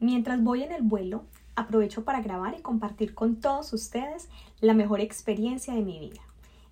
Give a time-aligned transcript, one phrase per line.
[0.00, 1.24] Mientras voy en el vuelo,
[1.56, 4.28] aprovecho para grabar y compartir con todos ustedes
[4.60, 6.20] la mejor experiencia de mi vida.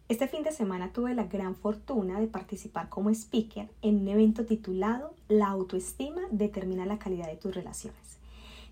[0.09, 4.47] Este fin de semana tuve la gran fortuna de participar como speaker en un evento
[4.47, 8.19] titulado La autoestima determina la calidad de tus relaciones.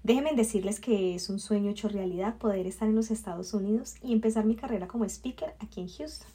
[0.04, 4.12] Déjenme decirles que es un sueño hecho realidad poder estar en los Estados Unidos y
[4.12, 6.28] empezar mi carrera como speaker aquí en Houston.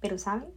[0.00, 0.50] Pero saben,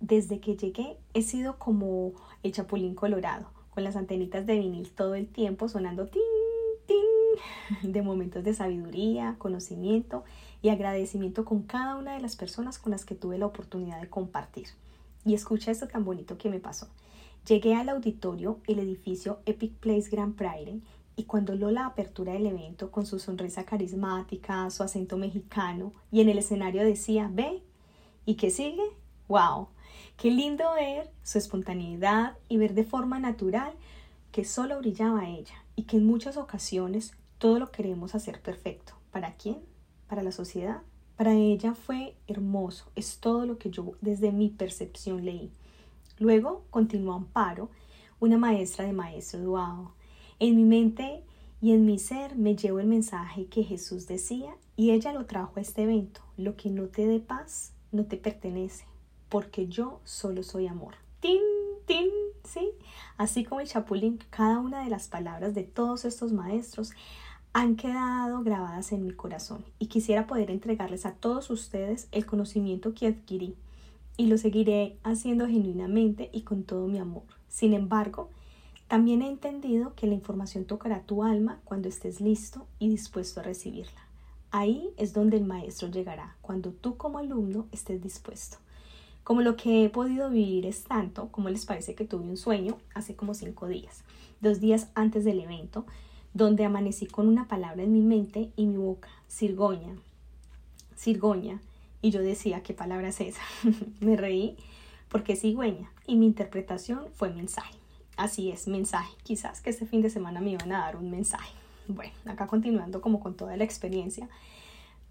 [0.00, 5.16] desde que llegué he sido como el chapulín colorado, con las antenitas de vinil todo
[5.16, 6.22] el tiempo sonando tin,
[6.86, 10.24] tin, de momentos de sabiduría, conocimiento
[10.62, 14.08] y agradecimiento con cada una de las personas con las que tuve la oportunidad de
[14.08, 14.68] compartir.
[15.24, 16.88] Y escucha esto tan bonito que me pasó.
[17.48, 20.80] Llegué al auditorio, el edificio Epic Place Grand Prairie,
[21.16, 26.20] y cuando lo la apertura del evento con su sonrisa carismática, su acento mexicano, y
[26.20, 27.62] en el escenario decía, ve,
[28.24, 28.82] ¿y qué sigue?
[29.28, 29.68] ¡Wow!
[30.16, 33.72] Qué lindo ver su espontaneidad y ver de forma natural
[34.32, 38.94] que solo brillaba ella y que en muchas ocasiones todo lo queremos hacer perfecto.
[39.10, 39.58] ¿Para quién?
[40.08, 40.82] ¿Para la sociedad?
[41.16, 45.52] Para ella fue hermoso, es todo lo que yo desde mi percepción leí.
[46.18, 47.70] Luego continuó Amparo,
[48.18, 49.92] una maestra de maestro Eduardo.
[50.38, 51.22] En mi mente
[51.60, 55.52] y en mi ser me llevo el mensaje que Jesús decía y ella lo trajo
[55.56, 56.20] a este evento.
[56.36, 58.84] Lo que no te dé paz no te pertenece,
[59.34, 60.94] porque yo solo soy amor.
[61.18, 61.40] ¡Tin,
[61.86, 62.06] tin!
[62.44, 62.70] ¿Sí?
[63.16, 66.92] Así como el chapulín, cada una de las palabras de todos estos maestros
[67.52, 72.94] han quedado grabadas en mi corazón y quisiera poder entregarles a todos ustedes el conocimiento
[72.94, 73.56] que adquirí
[74.16, 77.24] y lo seguiré haciendo genuinamente y con todo mi amor.
[77.48, 78.30] Sin embargo,
[78.86, 83.42] también he entendido que la información tocará tu alma cuando estés listo y dispuesto a
[83.42, 84.06] recibirla.
[84.52, 88.58] Ahí es donde el maestro llegará, cuando tú como alumno estés dispuesto.
[89.24, 92.78] Como lo que he podido vivir es tanto, como les parece que tuve un sueño
[92.94, 94.04] hace como cinco días,
[94.40, 95.86] dos días antes del evento,
[96.34, 99.96] donde amanecí con una palabra en mi mente y mi boca, Cirgoña,
[100.96, 101.60] Cirgoña,
[102.02, 103.40] y yo decía, ¿qué palabra es esa?
[104.00, 104.58] Me reí
[105.08, 107.74] porque cigüeña y mi interpretación fue mensaje.
[108.16, 109.14] Así es, mensaje.
[109.22, 111.54] Quizás que este fin de semana me iban a dar un mensaje.
[111.88, 114.28] Bueno, acá continuando como con toda la experiencia.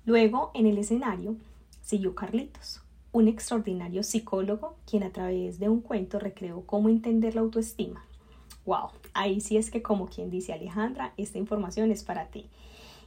[0.05, 1.35] Luego, en el escenario,
[1.81, 2.81] siguió Carlitos,
[3.13, 8.03] un extraordinario psicólogo quien a través de un cuento recreó cómo entender la autoestima.
[8.65, 12.49] Wow, ahí sí es que como quien dice Alejandra, esta información es para ti.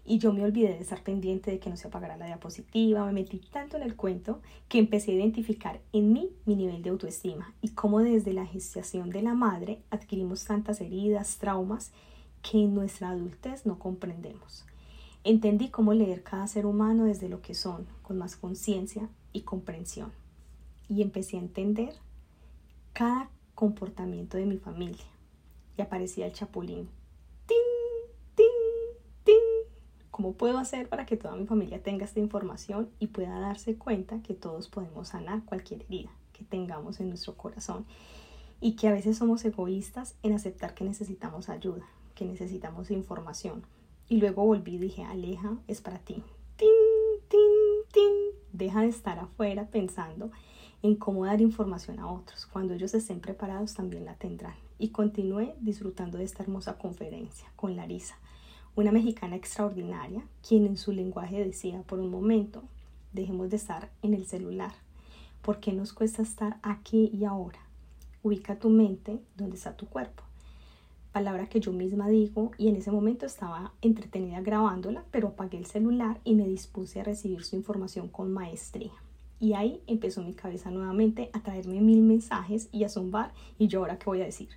[0.04, 3.12] Y yo me olvidé de estar pendiente de que no se apagara la diapositiva, me
[3.12, 7.52] metí tanto en el cuento que empecé a identificar en mí mi nivel de autoestima
[7.60, 11.90] y cómo desde la gestación de la madre adquirimos tantas heridas, traumas
[12.42, 14.64] que en nuestra adultez no comprendemos.
[15.24, 20.12] Entendí cómo leer cada ser humano desde lo que son, con más conciencia y comprensión.
[20.88, 21.94] Y empecé a entender
[22.92, 25.04] cada comportamiento de mi familia.
[25.76, 26.88] Y aparecía el chapulín.
[27.46, 27.56] ¡Tin!
[28.34, 28.46] ¡Tin!
[29.24, 29.34] ¡Tin!
[30.10, 34.22] ¿Cómo puedo hacer para que toda mi familia tenga esta información y pueda darse cuenta
[34.22, 37.84] que todos podemos sanar cualquier herida que tengamos en nuestro corazón?
[38.58, 43.66] Y que a veces somos egoístas en aceptar que necesitamos ayuda, que necesitamos información.
[44.08, 46.22] Y luego volví y dije, Aleja, es para ti.
[48.56, 50.30] Deja de estar afuera pensando
[50.82, 52.46] en cómo dar información a otros.
[52.46, 54.54] Cuando ellos estén preparados también la tendrán.
[54.78, 58.16] Y continué disfrutando de esta hermosa conferencia con Larisa,
[58.74, 62.62] una mexicana extraordinaria, quien en su lenguaje decía por un momento,
[63.12, 64.72] dejemos de estar en el celular.
[65.42, 67.60] ¿Por qué nos cuesta estar aquí y ahora?
[68.22, 70.25] Ubica tu mente donde está tu cuerpo
[71.16, 75.64] palabra que yo misma digo y en ese momento estaba entretenida grabándola, pero apagué el
[75.64, 78.92] celular y me dispuse a recibir su información con maestría.
[79.40, 83.80] Y ahí empezó mi cabeza nuevamente a traerme mil mensajes y a zumbar y yo
[83.80, 84.50] ahora qué voy a decir.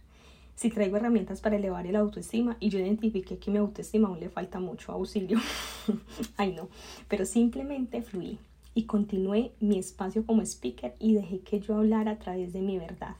[0.53, 4.27] Si traigo herramientas para elevar el autoestima y yo identifiqué que mi autoestima aún le
[4.27, 5.39] falta mucho auxilio.
[6.35, 6.67] Ay no,
[7.07, 8.37] pero simplemente fluí
[8.73, 12.77] y continué mi espacio como speaker y dejé que yo hablara a través de mi
[12.77, 13.15] verdad.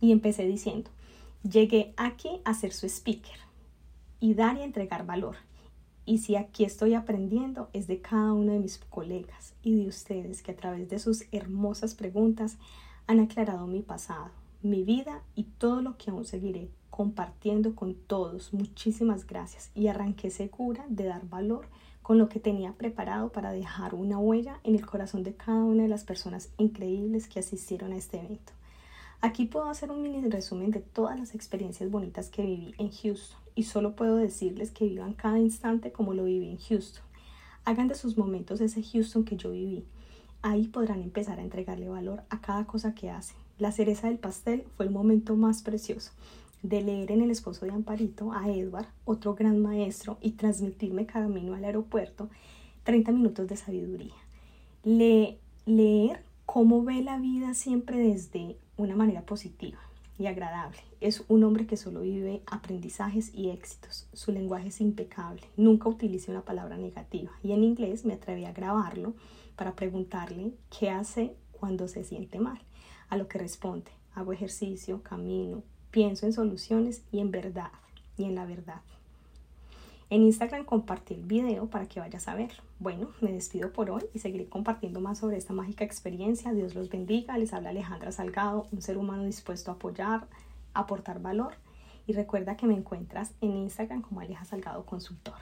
[0.00, 0.90] Y empecé diciendo,
[1.44, 3.38] Llegué aquí a ser su speaker
[4.18, 5.36] y dar y entregar valor.
[6.04, 10.42] Y si aquí estoy aprendiendo es de cada uno de mis colegas y de ustedes
[10.42, 12.58] que a través de sus hermosas preguntas
[13.06, 14.30] han aclarado mi pasado,
[14.62, 18.52] mi vida y todo lo que aún seguiré compartiendo con todos.
[18.52, 21.68] Muchísimas gracias y arranqué segura de dar valor
[22.02, 25.84] con lo que tenía preparado para dejar una huella en el corazón de cada una
[25.84, 28.57] de las personas increíbles que asistieron a este evento.
[29.20, 33.40] Aquí puedo hacer un mini resumen de todas las experiencias bonitas que viví en Houston
[33.56, 37.02] y solo puedo decirles que vivan cada instante como lo viví en Houston.
[37.64, 39.84] Hagan de sus momentos ese Houston que yo viví.
[40.40, 43.36] Ahí podrán empezar a entregarle valor a cada cosa que hacen.
[43.58, 46.12] La cereza del pastel fue el momento más precioso.
[46.62, 51.54] de leer en El esposo de Amparito a Edward, otro gran maestro, y transmitirme camino
[51.54, 52.30] al aeropuerto
[52.84, 54.14] 30 minutos de sabiduría.
[54.84, 59.78] leer cómo ve la vida siempre desde una manera positiva
[60.18, 60.78] y agradable.
[61.00, 64.08] Es un hombre que solo vive aprendizajes y éxitos.
[64.12, 65.42] Su lenguaje es impecable.
[65.56, 67.30] Nunca utiliza una palabra negativa.
[67.42, 69.14] Y en inglés me atreví a grabarlo
[69.56, 72.60] para preguntarle qué hace cuando se siente mal.
[73.10, 77.70] A lo que responde, hago ejercicio, camino, pienso en soluciones y en verdad,
[78.16, 78.82] y en la verdad.
[80.10, 82.62] En Instagram compartí el video para que vayas a verlo.
[82.78, 86.54] Bueno, me despido por hoy y seguiré compartiendo más sobre esta mágica experiencia.
[86.54, 87.36] Dios los bendiga.
[87.36, 90.26] Les habla Alejandra Salgado, un ser humano dispuesto a apoyar,
[90.72, 91.56] aportar valor.
[92.06, 95.34] Y recuerda que me encuentras en Instagram como Aleja Salgado Consultor.